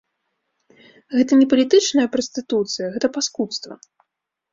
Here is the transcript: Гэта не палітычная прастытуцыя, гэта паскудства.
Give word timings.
Гэта 1.17 1.33
не 1.41 1.45
палітычная 1.51 2.05
прастытуцыя, 2.15 2.87
гэта 2.95 3.07
паскудства. 3.19 3.73